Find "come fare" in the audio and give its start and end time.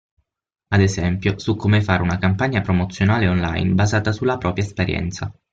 1.55-2.01